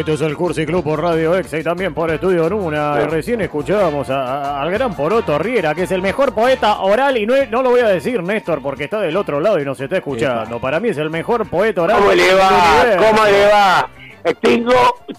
[0.00, 3.00] Esto es el Cursi Club por Radio Exa y también por Estudio Nuna.
[3.02, 7.18] Y recién escuchábamos al gran Poroto Riera, que es el mejor poeta oral.
[7.18, 9.78] Y no, no lo voy a decir, Néstor, porque está del otro lado y nos
[9.78, 10.58] está escuchando.
[10.58, 11.98] Para mí es el mejor poeta oral.
[11.98, 12.82] ¿Cómo le va?
[12.96, 13.90] ¿Cómo le va?
[14.24, 14.72] Eh, Tengo,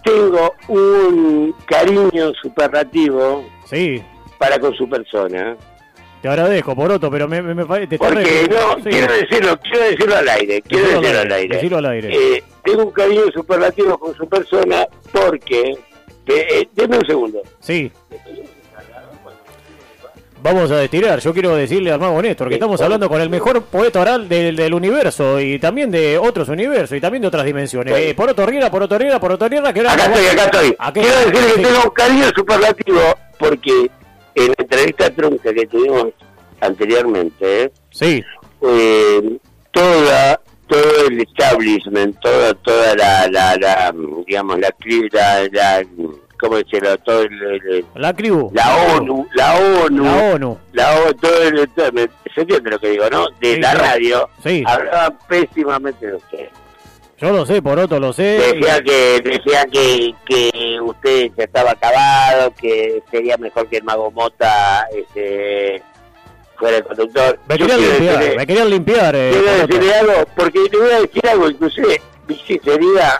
[0.03, 4.01] tengo un cariño superlativo Sí,
[4.39, 5.57] para con su persona.
[6.21, 8.89] Te agradezco, Poroto, pero me, me, me te Porque no, sí.
[8.89, 11.55] quiero decirlo, quiero decirlo al aire, quiero decirlo al aire.
[11.55, 12.09] decilo al aire.
[12.37, 15.77] Eh, tengo un cariño superlativo con su persona porque, eh,
[16.27, 17.41] eh, deme un segundo.
[17.59, 17.91] Sí.
[20.43, 21.19] Vamos a destirar.
[21.19, 24.55] Yo quiero decirle al mago Néstor que estamos hablando con el mejor poeta oral del,
[24.55, 27.95] del universo y también de otros universos y también de otras dimensiones.
[27.95, 28.03] Sí.
[28.05, 30.75] Eh, Poroto Riera, Poroto Riera, Poroto Riera, que ahora Acá estoy, acá estoy.
[30.93, 31.55] Quiero decirle Sí.
[31.57, 32.99] que tengo un cariño superlativo
[33.37, 33.91] porque
[34.35, 36.07] en la entrevista trunca que tuvimos
[36.61, 37.71] anteriormente, ¿eh?
[37.91, 38.23] Sí,
[38.61, 39.37] eh,
[39.71, 43.93] toda todo el establishment toda toda la, la, la
[44.25, 44.71] digamos la
[45.11, 45.83] la, la
[46.39, 48.49] cómo decirlo todo el, el- la CRIU.
[48.53, 50.57] la ONU la ONU La ONU.
[50.73, 51.91] la ONU todo el todo-
[52.33, 54.63] se entiende lo que digo no de Sí, la radio Sí.
[54.65, 56.47] hablaban pésimamente de usted
[57.21, 58.23] Yo lo sé, Poroto, lo sé.
[58.23, 64.09] decía que decía que que usted ya estaba acabado que sería mejor que el mago
[64.11, 65.83] Mota este
[66.57, 69.15] fuera el conductor Me querían limpiar, decirle- me querían limpiar.
[69.15, 69.67] eh, Quiero Poroto.
[69.67, 73.19] decirle algo, porque le voy a decir algo, inclusive mi sinceridad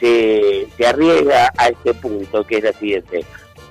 [0.00, 3.24] se, se arriesga a este punto, que es la siguiente,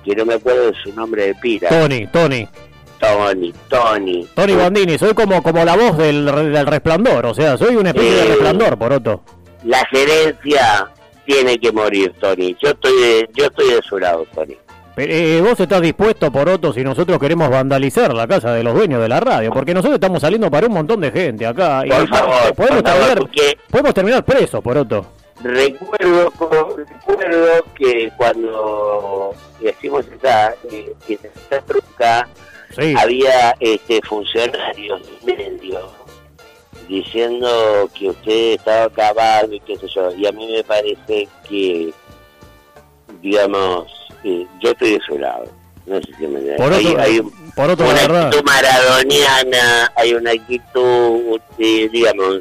[0.04, 2.48] que no me acuerdo de su nombre de pila, Tony, Tony.
[3.00, 4.28] Tony, Tony.
[4.34, 8.12] Tony Bandini, soy como, como la voz del, del resplandor, o sea, soy una especie
[8.14, 8.26] de Eh.
[8.28, 9.22] resplandor, Poroto.
[9.64, 10.88] La gerencia
[11.24, 12.56] tiene que morir, Tony.
[12.62, 14.56] Yo estoy de, yo estoy de su lado, Tony.
[14.94, 19.00] Pero, eh, vos estás dispuesto, Poroto, si nosotros queremos vandalizar la casa de los dueños
[19.02, 21.82] de la radio, porque nosotros estamos saliendo para un montón de gente acá.
[21.84, 25.06] y Por favor, podemos, por terminar, porque podemos terminar presos, Poroto.
[25.42, 26.32] recuerdo,
[26.76, 32.28] recuerdo que cuando decimos esa, eh, que esa truca,
[32.76, 35.80] Sí, había este funcionarios del medio
[36.88, 41.92] diciendo que usted estaba acabado y qué sé yo y a mí me parece que
[43.20, 43.86] digamos
[44.24, 45.44] eh, yo estoy de su lado
[45.86, 47.32] no sé si me Poroto, hay, hay un-
[47.84, 52.40] la una actitud maradoniana hay una actitud eh, digamos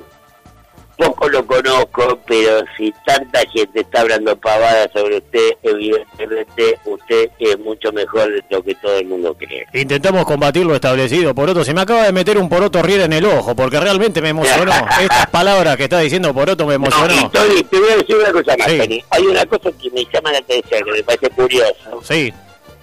[0.97, 7.59] poco lo conozco, pero si tanta gente está hablando pavadas sobre usted, evidentemente usted es
[7.59, 9.65] mucho mejor de lo que todo el mundo cree.
[9.73, 11.63] Intentamos combatir lo establecido, Poroto.
[11.63, 14.71] Se me acaba de meter un Poroto Riera en el ojo, porque realmente me emocionó.
[15.01, 17.29] Estas palabras que está diciendo Poroto me No, emocionó.
[17.31, 18.77] Tony, te voy a decir una cosa más, Sí.
[18.77, 19.03] Tony.
[19.09, 22.01] Hay una cosa que me llama la atención, que me parece curioso.
[22.03, 22.33] Sí.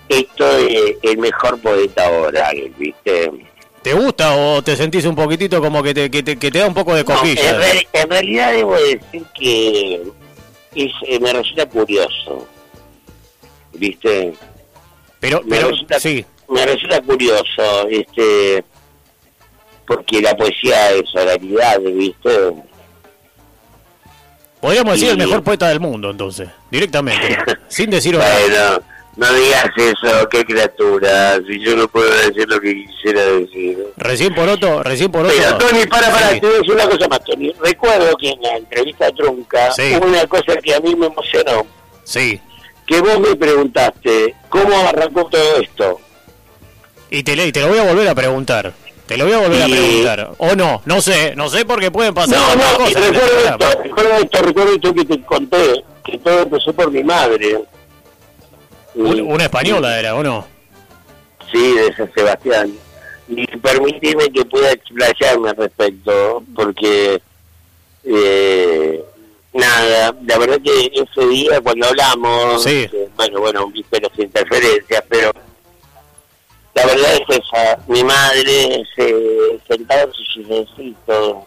[0.09, 3.31] Esto es el mejor poeta oral, ¿viste?
[3.83, 6.67] ¿Te gusta o te sentís un poquitito como que te, que te, que te da
[6.67, 7.51] un poco de No, cosquilla?
[7.51, 9.95] en, real- en realidad debo decir que
[10.75, 12.47] es, eh, me resulta curioso,
[13.73, 14.35] ¿viste?
[15.19, 16.25] pero, me pero, resulta- sí.
[16.49, 18.65] Me resulta curioso, este,
[19.87, 22.53] porque la poesía es oralidad, ¿viste?
[24.61, 26.49] Podríamos decir el Y- mejor poeta del mundo, entonces.
[26.71, 27.39] Directamente.
[27.69, 28.29] sin decir otra.
[28.41, 28.83] Bueno,
[29.17, 33.79] no digas eso, qué criatura, si yo no puedo decir lo que quisiera decir.
[33.97, 35.35] Recién Poroto, recién Poroto.
[35.37, 36.41] Pero Tony, para, para, Sí.
[36.41, 37.53] te voy a decir una cosa más, Tony.
[37.63, 39.95] Recuerdo que en la entrevista trunca Sí.
[39.97, 41.67] hubo una cosa que a mí me emocionó,
[42.05, 42.41] Sí.
[42.87, 46.01] que vos me preguntaste, ¿cómo arrancó todo esto?
[47.11, 48.73] Y te, y te lo voy a volver a preguntar.
[49.07, 50.31] Te lo voy a volver a preguntar.
[50.39, 52.89] O no, no sé, no sé porque pueden pasar No, no, cosas.
[52.95, 53.65] este recuerdo programa.
[53.71, 57.59] esto, recuerdo esto, recuerdo esto que te conté, que todo empezó por mi madre.
[58.95, 60.47] Un- Una española era, ¿o no?
[61.53, 62.73] Sí, de San Sebastián.
[63.29, 67.21] Y permíteme que pueda explayarme al respecto, porque,
[68.05, 69.05] eh,
[69.53, 72.89] nada, la verdad que ese día cuando hablamos, Sí.
[72.93, 75.33] eh, bueno, bueno, viste las interferencias, pero
[76.75, 79.15] la verdad es esa, mi madre se
[79.69, 81.47] sentaba en su silloncito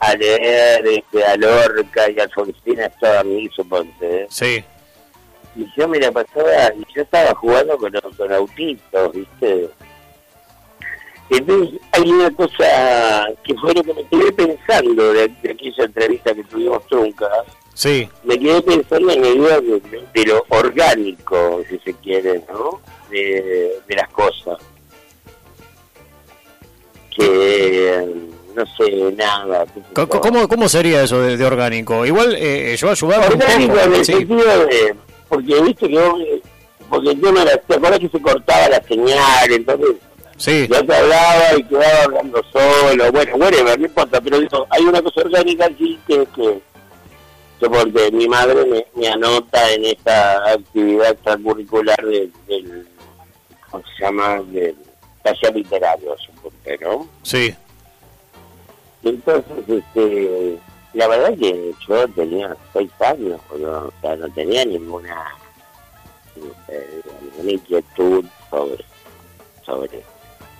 [0.00, 4.26] a leer este, a Lorca y a Alfonsina estaba mí, suponte, ¿eh?
[4.30, 4.64] Sí.
[5.56, 9.68] Y yo me la pasaba, y yo estaba jugando con, con autitos, ¿viste?
[11.30, 16.34] Entonces hay una cosa que fue lo que me quedé pensando de, de aquella entrevista
[16.34, 17.28] que tuvimos trunca,
[17.74, 18.08] Sí.
[18.24, 19.80] me quedé pensando en la idea de,
[20.12, 22.80] de lo orgánico, si se quiere, ¿no?
[23.10, 24.58] De, de las cosas.
[27.16, 28.06] Que,
[28.54, 29.66] no sé, nada.
[30.20, 32.04] ¿Cómo, ¿Cómo sería eso de, de orgánico?
[32.06, 34.12] Igual eh, yo ayudaba un Orgánico en el Sí.
[34.12, 34.94] sentido de,
[35.30, 36.42] porque viste que vos, eh,
[36.90, 39.50] porque el tema era, ¿te que se cortaba la señal?
[39.52, 39.96] Entonces
[40.36, 40.66] Sí.
[40.68, 45.00] yo te hablaba y quedaba hablando solo, bueno, whatever, no importa, pero digo, hay una
[45.02, 46.60] cosa orgánica aquí que es que
[47.68, 52.88] porque mi madre me, me anota en esta actividad extracurricular del, del
[53.70, 54.40] ¿cómo se llama?
[54.46, 54.74] del
[55.22, 57.08] taller literario, supongo, ¿no?
[57.22, 57.54] Sí.
[59.02, 60.58] Entonces, este,
[60.94, 65.16] la verdad que yo tenía seis años, no, o sea, no tenía ninguna,
[66.66, 66.86] sé,
[67.22, 68.84] ninguna inquietud sobre,
[69.64, 70.02] sobre,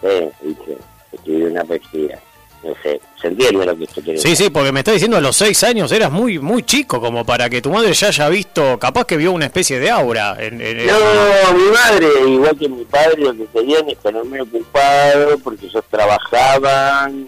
[0.02, 0.76] eh, dije,
[1.12, 2.18] escribí una poesía.
[2.62, 5.20] No sé, se entiende lo que usted quiere Sí, sí, porque me está diciendo a
[5.22, 8.78] los seis años eras muy muy chico como para que tu madre ya haya visto,
[8.78, 10.36] capaz que vio una especie de aura.
[10.38, 15.38] En, en- No, mi madre, igual que mi padre, lo que querían es tenerme ocupado
[15.38, 17.26] porque ellos trabajaban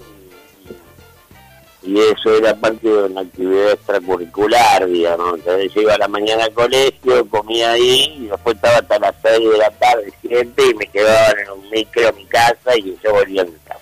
[1.82, 5.38] y eso era parte de una actividad extracurricular, digamos.
[5.38, 9.14] Entonces yo iba a la mañana al colegio, comía ahí y después estaba hasta las
[9.22, 12.96] 6 de la tarde, 7 y me quedaban en un micro a mi casa y
[13.02, 13.80] yo volvía a mi casa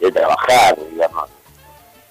[0.00, 1.30] de trabajar, digamos.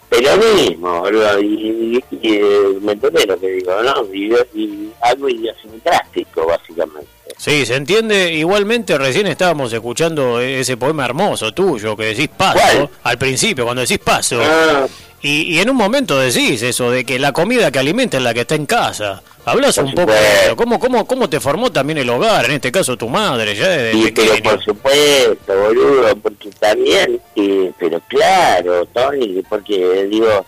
[0.10, 4.14] Pero mismo, boludo, y, y, y, eh, me entendés lo que digo, ¿no?
[4.14, 7.21] Y, y algo idiosincrástico, básicamente.
[7.42, 8.32] Sí, se entiende.
[8.34, 12.90] Igualmente, recién estábamos escuchando ese poema hermoso tuyo que decís paso ¿Cuál?
[13.02, 14.40] al principio, cuando decís paso.
[14.44, 14.86] Ah,
[15.24, 18.36] Y, y en un momento decís eso de que la comida que alimenta es la
[18.36, 19.24] que está en casa.
[19.44, 20.56] Hablas un poco de eso.
[20.56, 22.46] ¿Cómo, cómo, ¿Cómo te formó también el hogar?
[22.46, 28.00] En este caso, tu madre, ya desde pero por supuesto, boludo, porque también, eh, pero
[28.08, 30.46] claro, Tony, porque digo,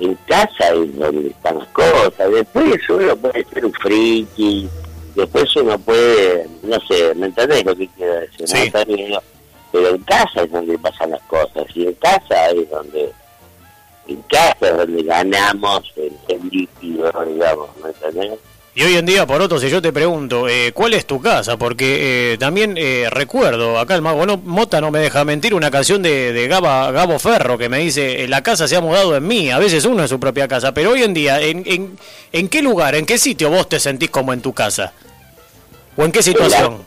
[0.00, 4.68] en casa es donde están las cosas, después uno puede ser un friki,
[5.14, 8.48] después uno puede, no sé, ¿me entendés lo que quiero decir?
[8.48, 8.70] Sí.
[9.72, 13.12] pero en casa es donde pasan las cosas, y en casa es donde,
[14.06, 18.38] en casa es donde ganamos el, el líquido, digamos, ¿me entendés?
[18.74, 21.56] Y hoy en día, por otro, si yo te pregunto, eh, ¿cuál es tu casa?
[21.56, 25.68] Porque eh, también eh, recuerdo, acá el mago no, Mota no me deja mentir, una
[25.70, 29.16] canción de, de Gaba- Gabo Ferro que me dice, "Eh, la casa se ha mudado
[29.16, 31.98] en mí, a veces uno es su propia casa, pero hoy en día, ¿en, en,
[32.30, 34.92] en qué lugar, en qué sitio vos te sentís como en tu casa?
[35.96, 36.78] ¿O en qué situación?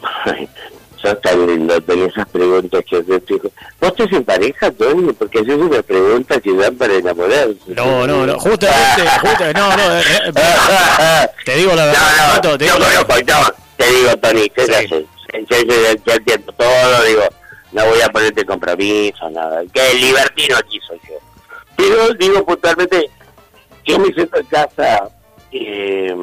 [1.08, 3.50] Ay, sos tan lindo, tenés esas preguntas que yo te digo.
[3.80, 5.12] ¿Vos estás en pareja, Tony?
[5.12, 7.56] Porque eso es una pregunta que dan para enamorarse.
[7.68, 12.00] No, no, no, justamente, justamente no, no, eh, eh, te digo la verdad,
[12.42, 14.88] No, no, te yo digo la- conozco, no, te digo, Tony, yo ya Sí.
[14.88, 14.98] yo,
[15.40, 17.22] yo- yo- yo entiendo todo, digo,
[17.72, 21.14] no voy a ponerte compromiso, nada, que el libertino aquí soy yo.
[21.76, 23.08] Pero digo puntualmente,
[23.84, 25.08] yo me siento en casa
[25.52, 26.14] eh,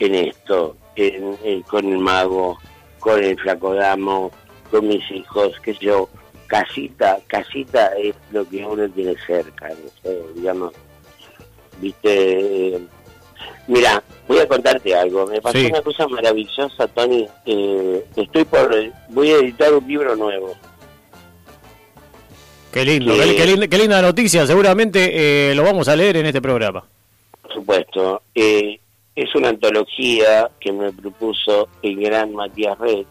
[0.00, 2.58] en esto, en, en- con el mago,
[2.98, 4.30] con el flacodamo,
[4.70, 6.08] con mis hijos, que yo,
[6.46, 10.72] casita, casita es lo que uno tiene cerca, no sé, digamos,
[11.80, 12.80] viste, eh,
[13.66, 15.66] mira, voy a contarte algo, me pasó Sí.
[15.66, 18.74] una cosa maravillosa, Tony, eh, estoy por,
[19.10, 20.54] voy a editar un libro nuevo,
[22.72, 26.18] Qué lindo, que- qué, qué linda, qué linda noticia, seguramente eh, lo vamos a leer
[26.18, 26.84] en este programa.
[27.42, 28.78] por supuesto, eh,
[29.22, 33.04] es una antología que me propuso el gran Matías Red,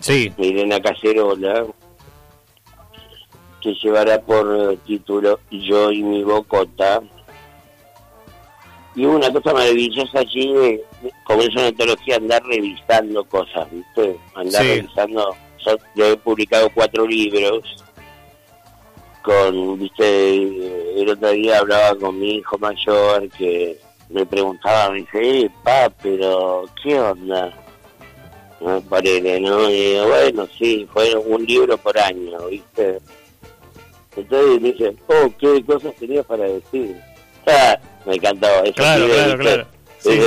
[0.00, 1.64] Sí, de Elena Cacerola,
[3.60, 7.00] que llevará por título Yo y mi bocota.
[8.96, 10.80] Y hubo una cosa maravillosa allí,
[11.24, 14.16] como es una antología, andar revisando cosas, ¿viste?
[14.34, 14.68] Andar Sí.
[14.80, 15.36] revisando.
[15.64, 17.62] Yo, yo he publicado cuatro libros
[19.22, 21.00] con, ¿viste?
[21.00, 23.78] El otro día hablaba con mi hijo mayor que
[24.12, 27.52] me preguntaba, me dice, eh, pa, pero ¿qué onda?
[28.60, 28.80] ¿no?
[28.82, 29.68] Ponele, ¿no?
[29.70, 32.98] Y digo, bueno, sí, fue un libro por año, ¿viste?
[34.16, 36.96] Entonces me dice, oh, ¿qué cosas tenías para decir?
[37.46, 39.66] Ah, me encantó, eso claro, sí, claro, claro.
[39.98, 40.20] Sí,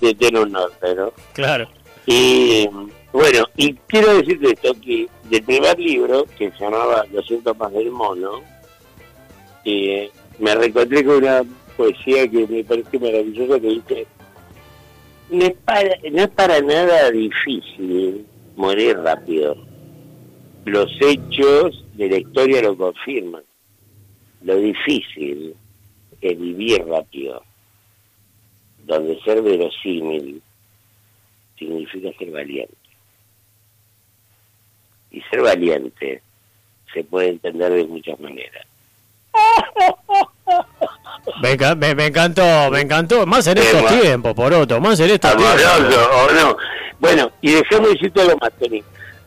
[0.00, 1.12] sí, tiene un norte, ¿no?
[1.32, 1.68] claro.
[2.06, 2.68] Y
[3.12, 7.90] bueno, y quiero decirte esto, que del primer libro, que se llamaba Los síntomas del
[7.90, 8.42] mono,
[9.64, 11.42] eh, me reencontré con una
[11.80, 14.06] poesía que me parece maravillosa que dice,
[15.30, 19.56] no para, no es para nada difícil morir rápido.
[20.66, 23.42] Los hechos de la historia lo confirman.
[24.42, 25.54] Lo difícil
[26.20, 27.42] es vivir rápido,
[28.84, 30.42] donde ser verosímil
[31.58, 32.74] significa ser valiente.
[35.12, 36.20] Y ser valiente
[36.92, 38.69] se puede entender de muchas maneras.
[41.40, 43.26] Me, me, me encantó, me encantó.
[43.26, 44.00] Más en estos bueno.
[44.00, 45.62] tiempos, Poroto, más en estos tiempos.
[46.14, 46.56] ¿o no?
[46.98, 48.82] Bueno, y dejemos decirte algo más, Tony.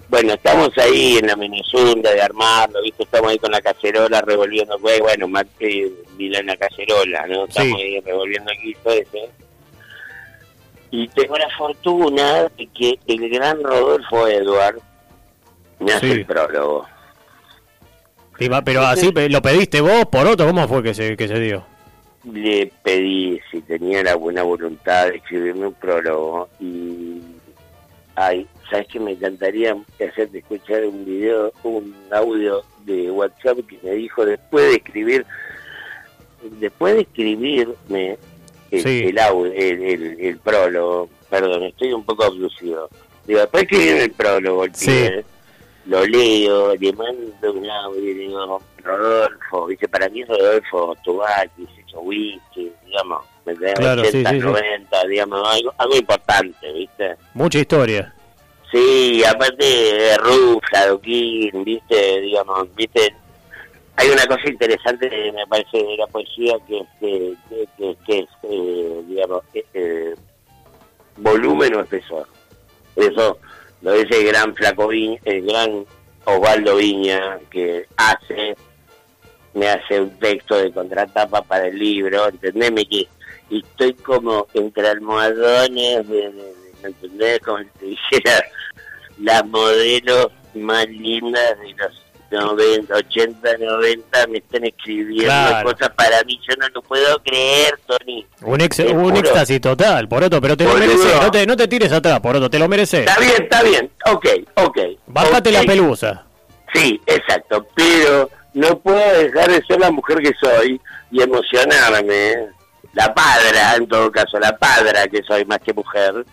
[0.09, 3.01] Bueno, estamos ahí en la Menezunda de armarlo, ¿viste?
[3.03, 7.45] Estamos ahí con la cacerola revolviendo, pues, bueno, más que en la cacerola, ¿no?
[7.45, 7.83] Estamos Sí.
[7.83, 9.17] ahí revolviendo aquí todo eso.
[10.91, 14.75] Y tengo la fortuna de que el gran Rodolfo Edward
[15.79, 16.11] me hace Sí.
[16.11, 16.85] el prólogo.
[18.63, 21.65] pero así lo pediste vos, por otro, ¿cómo fue que se, que se dio?
[22.23, 27.21] Le pedí si tenía la buena voluntad de escribirme un prólogo y
[28.15, 33.91] ay, sabes que me encantaría hacerte escuchar un video, un audio de WhatsApp que me
[33.91, 35.25] dijo después de escribir,
[36.59, 38.17] después de escribirme
[38.71, 42.89] el, audio, el, el, prólogo, perdón, estoy un poco abducido.
[43.25, 45.25] Digo, después de escribir el prólogo, el
[45.85, 51.67] lo leo, le mando un audio y digo, Rodolfo, dice, para mí Rodolfo Tubati,
[52.01, 57.15] whisky, digamos, me claro, 80, sí, 90, digamos, algo, algo importante, ¿viste?
[57.33, 58.13] Mucha historia.
[58.71, 62.21] Sí, aparte de Rufla, Doquín, ¿viste?
[62.21, 63.13] Digamos, ¿viste?
[63.95, 69.01] Hay una cosa interesante, me parece, de la poesía, que es, que, que, es eh,
[69.07, 70.15] digamos, eh,
[71.17, 72.27] volumen o espesor.
[72.95, 73.37] Eso
[73.81, 75.85] lo dice el gran Flaco el gran
[76.25, 78.55] Osvaldo Viña, que hace,
[79.53, 83.07] me hace un texto de contratapa para el libro, entendeme que
[83.49, 86.31] estoy como entre almohadones, de,
[86.81, 87.39] ¿me entendés?
[87.39, 88.43] Como si dijera
[89.19, 96.39] las modelos más lindas de los 90, 80, 90 me están escribiendo cosas para mí,
[96.47, 98.25] yo no lo puedo creer, Tony.
[98.41, 101.91] Un, ex, un éxtasis total, Poroto, pero te lo mereces, no te, no te tires
[101.91, 103.01] atrás, Poroto, te lo mereces.
[103.01, 104.77] Está bien, está bien, ok, ok.
[105.07, 106.25] Bájate la pelusa.
[106.73, 110.79] Sí, exacto, pero no puedo dejar de ser la mujer que soy
[111.11, 112.35] y emocionarme.
[112.93, 116.25] La padra, en todo caso, la padra que soy más que mujer.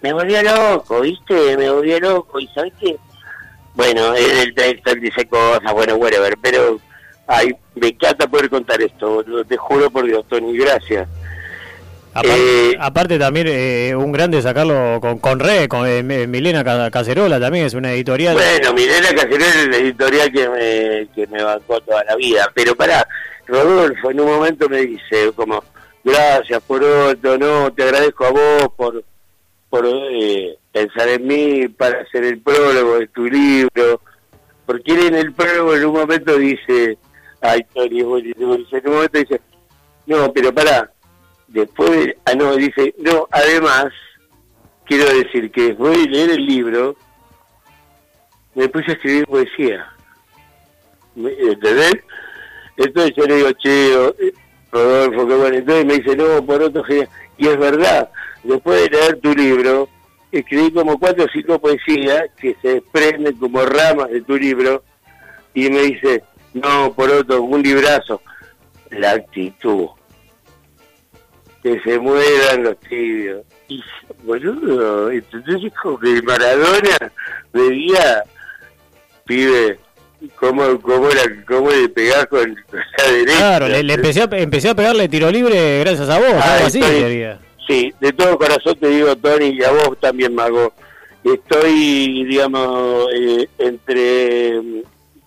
[0.00, 1.56] Me volvió loco, ¿viste?
[1.58, 2.40] Me volvió loco.
[2.40, 2.96] ¿Y sabes qué?
[3.74, 6.80] Bueno, el texto dice cosas, bueno, whatever, pero
[7.26, 11.06] ay, me encanta poder contar esto, te juro por Dios, Tony, gracias.
[12.78, 17.66] Aparte, eh, también eh, un grande sacarlo con, con Re, con eh, Milena Cacerola también
[17.66, 18.34] es una editorial.
[18.34, 22.74] Bueno, Milena Cacerola es la editorial que me, que me bancó toda la vida, pero
[22.74, 23.06] para
[23.46, 25.62] Rodolfo en un momento me dice como,
[26.02, 29.04] gracias por otro, no, te agradezco a vos por
[29.68, 34.00] por eh, pensar en mí para hacer el prólogo de tu libro,
[34.64, 36.98] porque él en el prólogo en un momento dice,
[37.40, 39.40] ay, Tony, en un momento dice,
[40.06, 40.90] no, pero para,
[41.48, 43.86] después, ah, no, dice, no, además,
[44.84, 46.96] quiero decir que después de leer el libro,
[48.54, 49.86] me puse a escribir poesía.
[51.16, 51.94] ¿Entendés?
[52.76, 54.34] Entonces yo le digo, che, eh,
[54.70, 55.56] Rodolfo, qué bueno.
[55.56, 56.84] Entonces me dice, no, por otro,
[57.38, 58.10] y es verdad,
[58.42, 59.88] después de leer tu libro,
[60.32, 64.82] escribí como cuatro o cinco poesías que se desprenden como ramas de tu libro
[65.54, 66.22] y me dice,
[66.54, 68.22] no, por otro, un librazo,
[68.90, 69.88] la actitud,
[71.66, 73.42] que se mueran los tibios.
[73.68, 73.82] Y
[74.22, 77.12] boludo, entonces dijo que Maradona
[77.52, 78.22] veía,
[79.24, 79.76] pibe,
[80.36, 83.38] cómo, cómo, la, cómo le pegás con, la derecha.
[83.38, 87.40] Claro, le, empecé, a, empecé a pegarle tiro libre gracias a vos, algo así, quería.
[87.66, 90.72] Sí, de todo corazón te digo, Tony, y a vos también, Mago.
[91.24, 94.60] Estoy, digamos, eh, entre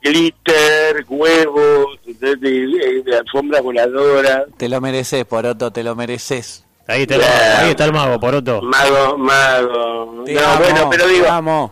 [0.02, 4.46] glitter, huevos, de, de, alfombra voladora.
[4.58, 6.66] Te lo mereces, Poroto, te lo mereces.
[6.88, 7.16] Ahí está,
[7.62, 8.62] ahí está el mago, Poroto.
[8.62, 10.24] Mago, mago.
[10.28, 11.26] no, bueno, pero digo,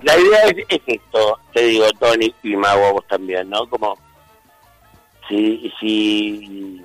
[0.03, 3.67] la idea es, es, esto, te digo, Tony y Mago, vos también, ¿no?
[3.67, 3.98] Como,
[5.27, 6.81] si, si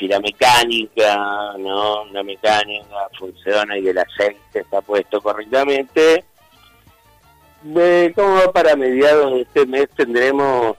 [0.00, 2.06] si la mecánica, ¿no?
[2.06, 6.24] La mecánica funciona y el aceite está puesto correctamente,
[7.62, 10.76] de, como para mediados de este mes tendremos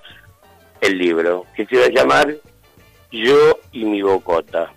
[0.79, 2.35] el libro, que se va a llamar
[3.11, 4.73] Yo y mi Bocota.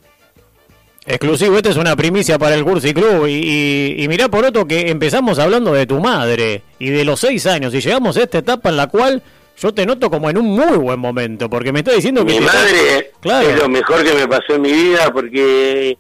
[1.07, 3.27] Exclusivo, esta es una primicia para el Cursi Club.
[3.27, 7.47] Y, y, mirá por otro que empezamos hablando de tu madre y de los seis
[7.47, 9.23] años y llegamos a esta etapa en la cual
[9.61, 12.41] yo te noto como en un muy buen momento, porque me está diciendo que...
[12.41, 15.97] Mi madre es lo mejor que me pasó en mi vida, porque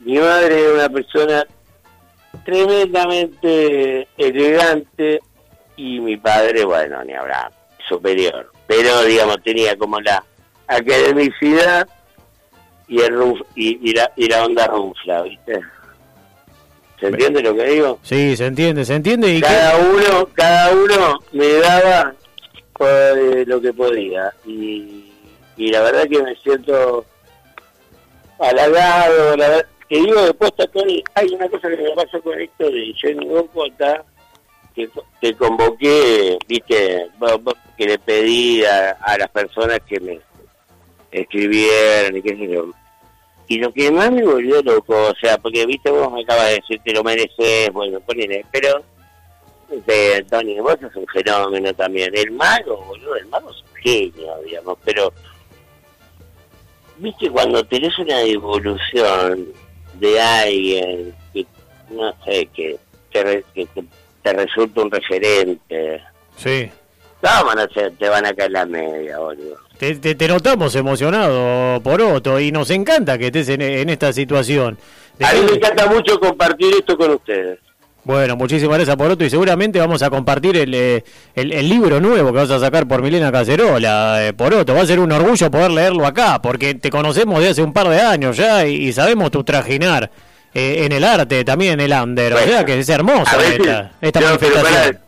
[0.00, 1.46] mi madre es una persona
[2.44, 5.20] tremendamente elegante
[5.76, 7.50] y mi padre, bueno, ni habrá,
[7.88, 8.50] superior.
[8.66, 10.24] Pero, digamos, tenía como la
[10.66, 11.88] academicidad
[12.88, 13.14] y, el
[13.54, 15.60] y, la, y la onda rufla, ¿viste?
[17.00, 17.98] ¿Se entiende lo que digo?
[18.02, 19.34] Sí, se entiende, se entiende.
[19.34, 22.14] Y cada uno, cada uno me daba
[23.46, 24.32] lo que podía.
[24.46, 25.12] Y,
[25.56, 27.04] y la verdad que me siento
[28.38, 29.36] halagado.
[29.36, 29.48] La
[29.94, 34.04] que digo después, Tony, hay una cosa que me pasó con esto de Jenny Bocota,
[34.74, 37.06] que, que convoqué, viste,
[37.76, 40.20] que le pedí a, las personas que me
[41.12, 42.70] escribieran y qué sé yo.
[43.46, 46.54] Y lo que más me volvió loco, o sea, porque viste, vos me acabas de
[46.54, 48.82] decir, te lo mereces, bueno, ponele, pero
[49.68, 52.10] de Tony, vos sos un fenómeno también.
[52.16, 55.12] El mago, boludo, el mago es un genio, digamos, pero
[56.96, 59.54] viste cuando tenés una evolución
[60.00, 61.46] de alguien que
[61.90, 62.78] no sé que
[63.12, 63.68] te, que
[64.22, 66.02] te, resulta un referente.
[66.36, 66.70] Sí.
[67.22, 69.56] No van a te van a caer la media boludo.
[69.78, 74.78] Te, te, notamos emocionado por otro y nos encanta que estés en, en esta situación.
[75.22, 77.58] A mí me encanta mucho compartir esto con ustedes
[78.04, 81.02] bueno, muchísimas gracias por otro y seguramente vamos a compartir el, eh,
[81.34, 84.74] el, libro nuevo que vas a sacar por Milena Cacerola, eh, por otro.
[84.74, 87.88] Va a ser un orgullo poder leerlo acá, porque te conocemos de hace un par
[87.88, 90.10] de años ya y, sabemos tu trajinar
[90.52, 92.34] eh, en el arte, también en el under.
[92.34, 94.98] o sea que es hermoso esta, esta manifestación.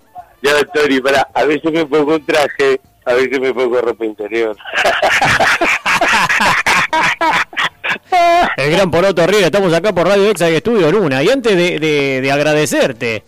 [0.42, 4.56] ya, Tori, para, a veces me pongo un traje, a veces me pongo ropa interior.
[8.66, 11.22] El gran Poroto Riera, estamos acá por Radio Exa y Estudio Luna.
[11.22, 13.22] Y antes de, agradecerte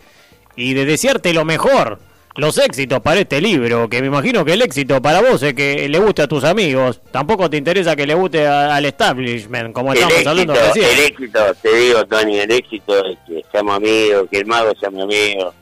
[0.57, 2.01] y de desearte lo mejor,
[2.35, 5.89] los éxitos para este libro, que me imagino que el éxito para vos es que
[5.89, 10.27] le guste a tus amigos, tampoco te interesa que le guste al establishment, como estamos
[10.27, 10.87] hablando recién.
[10.87, 14.91] El éxito, te digo, Tony, el éxito es que seamos amigos, que el mago sea
[14.91, 15.55] mi amigo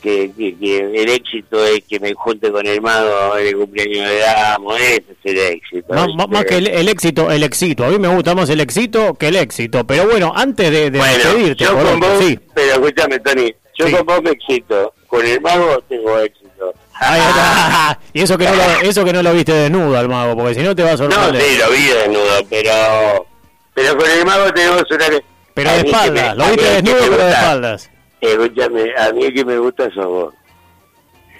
[0.00, 4.76] que, el éxito es que me junte con el mago en el cumpleaños de Damo,
[4.76, 5.94] ese es el éxito.
[6.28, 7.84] Más, que el, éxito, el éxito.
[7.84, 9.86] A mí me gusta más el éxito que el éxito.
[9.86, 12.38] Pero bueno, antes de, de despedirte, yo con vos, sí.
[12.54, 16.74] pero escúchame, Tony, yo con vos me excito, con el mago tengo éxito.
[18.12, 20.62] y eso que, no lo, eso que no lo viste desnudo al mago, porque si
[20.62, 21.34] no te vas a sorprender.
[21.34, 23.26] No, sí, lo vi desnudo, pero,
[23.74, 25.06] pero con el mago tenemos una...
[25.54, 27.90] Pero de espaldas, lo viste desnudo, pero de espaldas.
[28.20, 30.34] Escúchame, a mí que me gusta eso vos.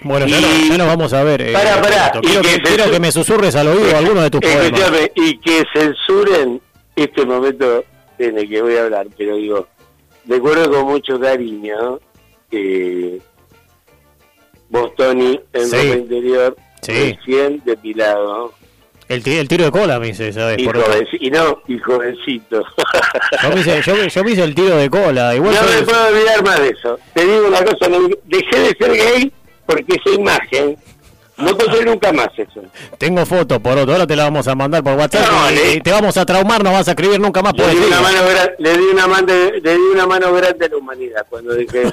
[0.02, 0.40] Bueno, ya,
[0.76, 1.40] nos vamos a ver.
[1.40, 1.54] Eh,
[2.22, 4.80] quiero, que, quiero que, me susurres al oído alguno de tus poemas.
[5.14, 6.60] Y que censuren
[6.94, 7.84] este momento
[8.18, 9.66] en el que voy a hablar, pero digo,
[10.26, 12.00] recuerdo con mucho cariño
[12.50, 13.20] que
[14.68, 15.76] vos, Tony, en sí.
[15.76, 17.16] interior, sí.
[17.16, 18.52] recién depilado,
[19.08, 20.58] el, el, tiro de cola me hice, ¿sabes?
[20.58, 22.62] Y, y no, y jovencito.
[23.42, 25.34] Yo me, hice, yo, yo me hice el tiro de cola.
[25.34, 26.98] Igual no me puedo olvidar más de eso.
[27.14, 27.88] Te digo una cosa,
[28.24, 29.32] dejé de ser gay
[29.66, 30.76] porque esa imagen
[31.38, 32.62] no puedo nunca más eso.
[32.98, 35.26] Tengo fotos por otro, ahora te la vamos a mandar por WhatsApp
[35.74, 38.18] y, te vamos a traumar, no vas a escribir nunca más le di, una mano,
[38.58, 41.92] le, di una mano, le di una mano grande a la humanidad cuando dije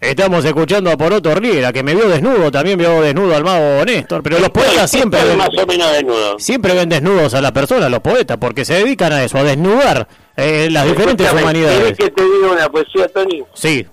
[0.00, 4.22] Estamos escuchando a Poroto Riera, que me vio desnudo, también vio desnudo al mago Néstor,
[4.22, 6.38] pero los poetas siempre ven, más o menos desnudo.
[6.38, 10.06] siempre ven desnudos a las personas, los poetas, porque se dedican a eso, a desnudar
[10.36, 11.78] eh, las diferentes humanidades.
[11.78, 13.42] ¿Quieres que te diga una poesía, Tony?
[13.54, 13.86] Sí.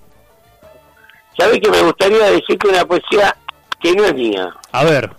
[1.36, 3.36] ¿Sabes que me gustaría decirte una poesía
[3.80, 4.54] que no es mía?
[4.70, 5.10] A ver.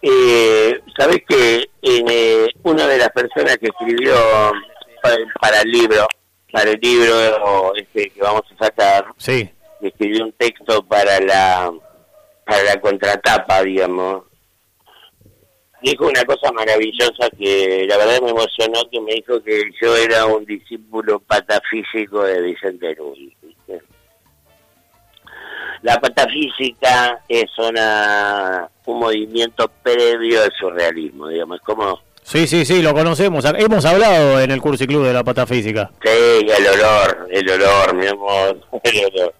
[0.00, 4.14] Eh, ¿Sabes que eh, una de las personas que escribió
[5.40, 6.06] para el libro
[6.52, 9.50] para el libro este, que vamos a sacar, sí.
[9.80, 11.72] escribí un texto para la,
[12.44, 14.24] para la contratapa, digamos.
[15.82, 20.26] Dijo una cosa maravillosa que la verdad me emocionó, que me dijo que yo era
[20.26, 23.34] un discípulo patafísico de Vicente Luis.
[25.80, 31.98] La patafísica es una, un movimiento previo al surrealismo, digamos, es como
[32.32, 33.44] Sí, sí, sí, lo conocemos.
[33.58, 35.90] Hemos hablado en el curso y club de la patafísica.
[36.02, 39.34] Sí, el olor, el olor, mi amor, el olor.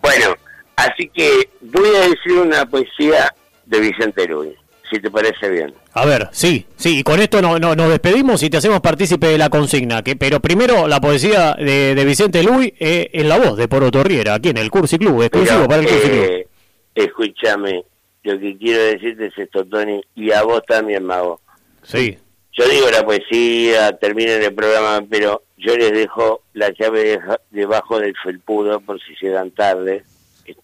[0.00, 0.34] Bueno,
[0.74, 3.30] así que voy a decir una poesía
[3.66, 4.54] de Vicente Luis,
[4.90, 5.74] si te parece bien.
[5.92, 9.36] A ver, sí, sí, y con esto no, nos despedimos y te hacemos partícipe de
[9.36, 10.02] la consigna.
[10.02, 14.32] que Pero primero la poesía de, Vicente Luis eh, en la voz de Poro Torriera,
[14.32, 16.24] aquí en el curso y club, exclusivo para el curso y club.
[16.24, 16.48] Eh,
[16.94, 17.84] escúchame,
[18.22, 21.38] lo que quiero decirte es esto, Tony, y a vos también, Mago
[21.82, 22.16] Sí.
[22.52, 28.14] Yo digo la poesía, terminen el programa, pero yo les dejo la llave debajo del
[28.22, 30.04] felpudo por si llegan tarde.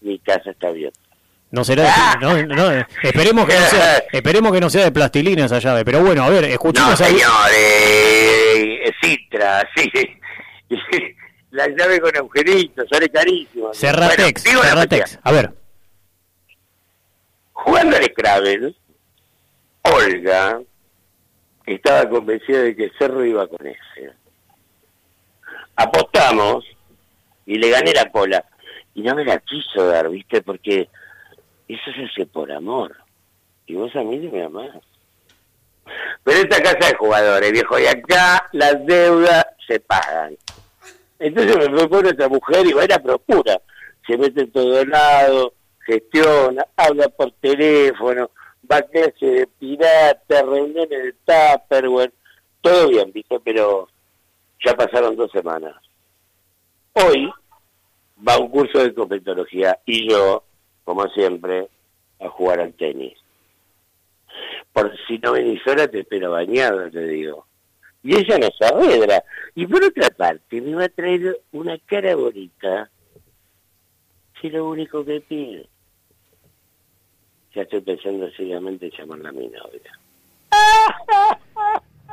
[0.01, 0.99] Mi casa está abierta.
[1.49, 2.17] No será, ¡Ah!
[2.19, 6.01] no, no, esperemos que no sea, esperemos que no sea de plastilina esa llave, pero
[6.01, 9.89] bueno, a ver, escuchemos no, señor, eh, Citra, sí,
[11.51, 13.73] la llave con agujeritos, sale carísimo.
[13.73, 15.53] Cerratex, Cerratex, a ver.
[17.53, 18.75] Jugando al Scrabble,
[19.83, 20.59] Olga,
[21.75, 24.11] estaba convencida de que Cerro iba con ese.
[25.75, 26.65] Apostamos
[27.45, 28.43] y le gané la cola.
[28.95, 30.41] Y no me la quiso dar, ¿viste?
[30.41, 30.89] Porque
[31.67, 32.95] eso se hace por amor.
[33.67, 34.77] Y vos a mí no me amás.
[36.23, 40.35] Pero esta casa de jugadores, viejo, y acá las deudas se pagan.
[41.19, 43.61] Entonces me propone otra mujer y va a la procura.
[44.05, 45.53] Se mete en todo lado,
[45.85, 48.31] gestiona, habla por teléfono,
[48.69, 52.13] va a clase de pirata, reuniones de Tupperware,
[52.61, 53.39] todo bien, ¿viste?
[53.39, 53.87] Pero
[54.65, 55.75] ya pasaron dos semanas.
[56.93, 57.31] Hoy
[58.27, 60.43] va un curso de cosmetología y yo
[60.87, 61.67] como siempre,
[62.21, 63.13] a jugar al tenis.
[64.71, 67.45] Por si no venís sola, te espero bañado, te digo.
[68.03, 69.21] Y ella no sabe,
[69.53, 72.89] Y por otra parte, me va a traer una cara bonita.
[74.39, 75.65] Si lo único que pido.
[77.57, 79.99] Ya estoy pensando seriamente en llamarla a mi novia.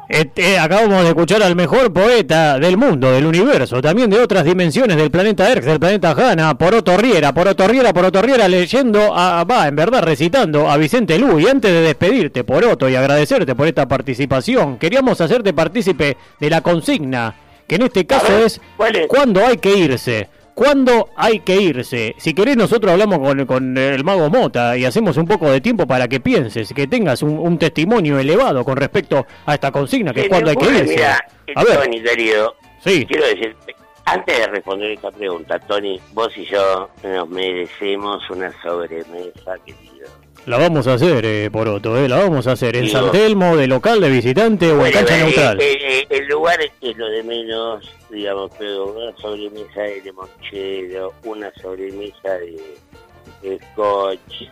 [0.06, 4.98] Este, acabamos de escuchar al mejor poeta del mundo, del universo, también de otras dimensiones
[4.98, 9.66] del planeta Erx, del planeta Hanna, por Riera, por Riera, por Riera, leyendo, a, va,
[9.66, 11.40] en verdad, recitando a Vicente Lu.
[11.40, 16.60] Y antes de despedirte, Poroto, y agradecerte por esta participación, queríamos hacerte partícipe de la
[16.60, 17.34] consigna,
[17.66, 18.60] que en este caso es,
[18.92, 19.06] es?
[19.08, 20.28] ¿cuándo hay que irse?
[20.54, 22.14] ¿Cuándo hay que irse?
[22.18, 26.06] Si querés, nosotros hablamos con, el mago Mota y hacemos un poco de tiempo para
[26.06, 30.50] que pienses, que tengas un, testimonio elevado con respecto a esta consigna, que es cuándo
[30.50, 30.94] hay que irse.
[30.94, 31.80] Mira, a ver.
[31.80, 33.04] Tony, querido, sí.
[33.06, 33.56] quiero decir,
[34.04, 40.08] antes de responder esta pregunta, Tony, vos y yo nos merecemos una sobremesa, querido.
[40.46, 43.66] La vamos a hacer, eh, Poroto, eh, la vamos a hacer en San Telmo, de
[43.66, 45.58] local, de visitante o en cancha eh, neutral.
[45.58, 51.50] Eh, eh, el lugar es lo de menos, digamos, pero una sobremesa de limonchero, una
[51.54, 54.50] sobremesa de, scotch.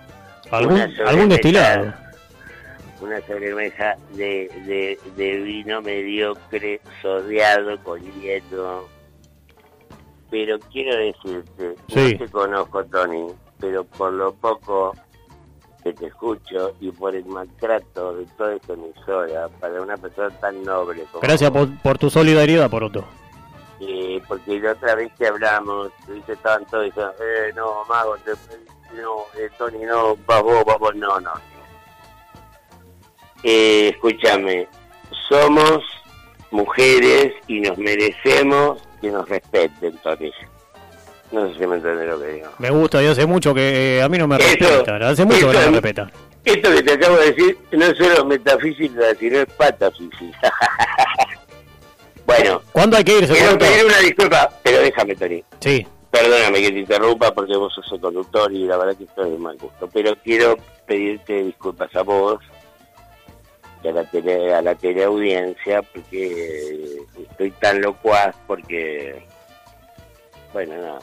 [0.50, 1.92] ¿Algún, ¿Algún destilado?
[3.02, 8.88] Una sobremesa de, de, de vino mediocre, sodeado con hielo.
[10.30, 13.26] Pero quiero decirte, no te conozco, Tony,
[13.60, 14.94] pero por lo poco
[15.82, 20.62] que te escucho y por el maltrato de toda esta emisora para una persona tan
[20.62, 23.04] noble como Gracias por, tu solidaridad, por otro.
[23.80, 28.16] Eh, porque la otra vez que hablamos, dice tanto, dice, eh, no, Mago,
[28.94, 31.32] no, eh, Tony, no, vamos, vamos, no, no.
[33.42, 34.68] Eh, escúchame,
[35.28, 35.82] somos
[36.52, 40.30] mujeres y nos merecemos que nos respeten, Tony.
[41.32, 42.48] No sé si me entiendes lo que digo.
[42.58, 45.02] Me gusta, y hace mucho que eh, a mí no me respetan.
[45.02, 46.12] Hace mucho que no me respetan.
[46.44, 50.52] Esto que te acabo de decir no es solo metafísica, sino es patafísica.
[52.26, 52.60] bueno.
[52.72, 53.32] ¿Cuándo hay que irse?
[53.32, 55.42] Quiero pedir una disculpa, pero déjame, Tony.
[55.60, 55.86] Sí.
[56.10, 59.38] Perdóname que te interrumpa porque vos sos el conductor y la verdad que estoy de
[59.38, 59.88] mal gusto.
[59.90, 62.40] Pero quiero pedirte disculpas a vos
[63.82, 66.98] y a la, tele, a la teleaudiencia porque
[67.30, 69.26] estoy tan locuaz porque...
[70.52, 70.98] Bueno, nada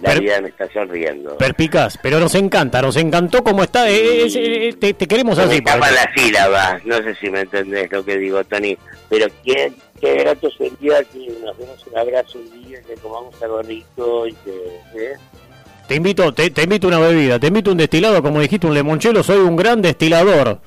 [0.00, 1.36] la vida me está sonriendo.
[1.36, 3.88] Perpicaz, pero nos encanta, nos encantó como está.
[3.88, 5.62] Eh, eh, te, queremos así.
[5.62, 8.76] Me la sílaba, no sé si me entendés lo que digo, Tony.
[9.08, 13.62] Pero qué, qué grato sería que nos demos un abrazo un día, que comamos algo
[13.62, 14.50] rico y que.
[14.96, 15.16] ¿eh?
[15.86, 19.22] Te invito, te, te invito una bebida, te invito un destilado, como dijiste, un limonchelo.
[19.22, 20.58] Soy un gran destilador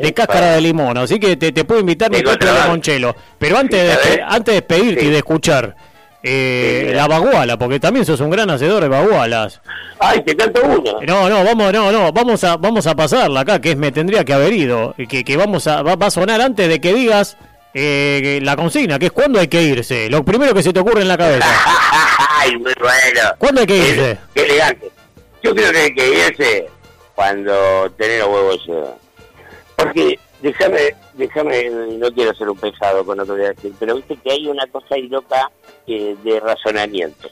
[0.00, 3.14] de cáscara de limón, así que te, te puedo invitar mi propio limonchelo.
[3.38, 5.76] Pero antes de, antes de despedirte y de escuchar
[6.22, 9.60] eh, la baguala, porque también sos un gran hacedor de bagualas.
[9.98, 10.92] Ay, te canto una.
[11.06, 14.24] No, no, vamos, no, no, vamos a, vamos a pasarla acá, que es me tendría
[14.24, 17.36] que haber ido, que, que vamos a, va, a sonar antes de que digas
[17.72, 21.02] eh, la consigna, que es cuándo hay que irse, lo primero que se te ocurre
[21.02, 21.46] en la cabeza.
[22.38, 23.28] Ay, muy bueno.
[23.38, 24.18] ¿Cuándo hay que irse?
[24.34, 24.90] Qué, elegante.
[25.42, 26.66] Yo creo que hay que irse
[27.14, 28.70] cuando tener los huevos
[29.76, 33.96] Porque déjame, déjame, no quiero ser un pesado con lo que voy a decir, pero
[33.96, 35.50] viste que hay una cosa ahí loca
[35.86, 37.28] eh, de razonamiento.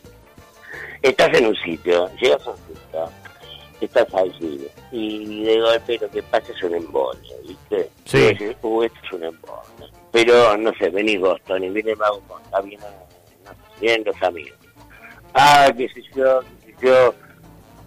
[1.03, 3.11] Estás en un sitio, llegas a un sitio,
[3.81, 7.91] estás allí, y de golpe lo que pasa es un embole, ¿viste?
[8.05, 8.19] Sí.
[8.19, 9.93] Decir, uh, esto es un embole.
[10.13, 14.59] Pero, no sé, vení Boston y viene Mago está bien, no, bien los amigos.
[15.35, 17.28] Ah, qué sé yo, qué sé yo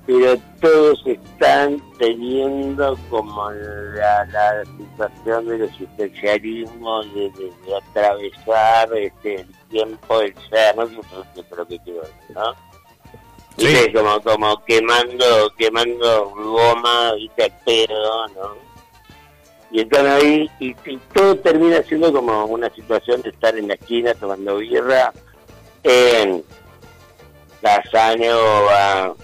[0.06, 9.48] pero todos están teniendo como la, la situación del existencialismo de, de, atravesar este, el
[9.70, 10.96] tiempo del ser, no sé
[11.56, 12.72] lo que quiero decir, ¿no?
[13.58, 13.94] Sí.
[13.94, 18.56] como, como quemando, quemando goma, viste, pedo, ¿no?
[19.72, 20.74] Y están ahí, y,
[21.14, 25.14] todo termina siendo como una situación de estar en la esquina tomando birra
[25.84, 26.44] en
[27.62, 29.16] Casanova,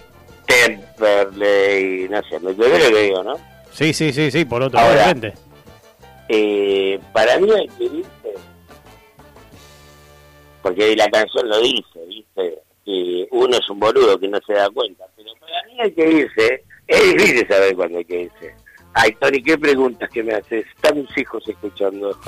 [0.48, 3.34] Temperley, no sé, me lo que digo, ¿no?
[3.70, 5.32] Sí, sí, sí, sí, por otro lado.
[6.30, 8.34] Eh, para mí hay que irse,
[10.62, 12.58] porque la canción lo dice, ¿viste?
[12.84, 16.10] Que uno es un boludo que no se da cuenta, pero para mí hay que
[16.10, 18.54] irse, es difícil saber cuándo hay que irse.
[18.94, 20.66] Ay, Tony, ¿qué preguntas que me haces?
[20.74, 22.10] Están mis hijos escuchando.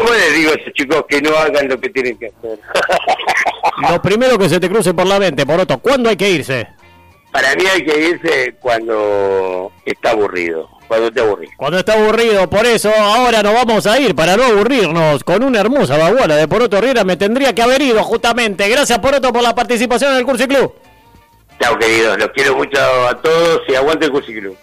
[0.00, 2.58] ¿Cómo les digo a esos chicos que no hagan lo que tienen que hacer?
[3.90, 6.68] lo primero que se te cruce por la mente, por otro, ¿cuándo hay que irse?
[7.30, 11.50] Para mí hay que irse cuando está aburrido, cuando te aburrís.
[11.54, 15.60] Cuando está aburrido, por eso ahora nos vamos a ir para no aburrirnos con una
[15.60, 17.04] hermosa baguala de Poroto Riera.
[17.04, 18.66] Me tendría que haber ido justamente.
[18.70, 20.74] Gracias Poroto por la participación en el Curso Club.
[21.60, 22.18] Chao, queridos.
[22.18, 24.56] Los quiero mucho a todos y aguante el Club.